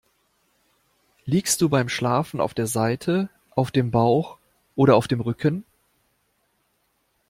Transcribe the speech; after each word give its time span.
Liegst 1.27 1.61
du 1.61 1.69
beim 1.69 1.87
Schlafen 1.87 2.41
auf 2.41 2.55
der 2.55 2.65
Seite, 2.65 3.29
auf 3.51 3.69
dem 3.69 3.91
Bauch 3.91 4.39
oder 4.75 4.95
auf 4.95 5.07
dem 5.07 5.21
Rücken? 5.21 5.63